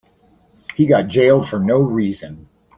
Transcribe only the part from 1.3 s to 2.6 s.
for no reason.